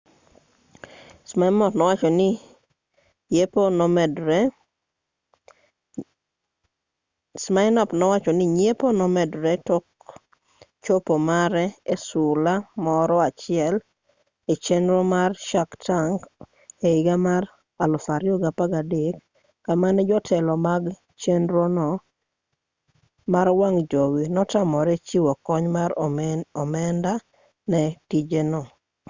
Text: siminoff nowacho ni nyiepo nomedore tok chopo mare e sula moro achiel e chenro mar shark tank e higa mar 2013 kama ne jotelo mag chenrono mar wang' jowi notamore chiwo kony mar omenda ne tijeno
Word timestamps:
siminoff 1.29 1.73
nowacho 1.77 2.09
ni 8.39 8.49
nyiepo 8.55 8.89
nomedore 8.99 9.51
tok 9.67 9.85
chopo 10.83 11.13
mare 11.29 11.65
e 11.93 11.95
sula 12.07 12.53
moro 12.85 13.15
achiel 13.27 13.75
e 14.53 14.53
chenro 14.63 14.99
mar 15.13 15.29
shark 15.47 15.71
tank 15.87 16.19
e 16.85 16.87
higa 16.95 17.15
mar 17.27 17.43
2013 17.79 19.13
kama 19.65 19.87
ne 19.95 20.01
jotelo 20.09 20.53
mag 20.67 20.83
chenrono 21.21 21.89
mar 23.33 23.47
wang' 23.59 23.81
jowi 23.91 24.23
notamore 24.35 24.93
chiwo 25.07 25.31
kony 25.47 25.65
mar 25.77 25.91
omenda 26.61 27.13
ne 27.71 27.81
tijeno 28.09 28.61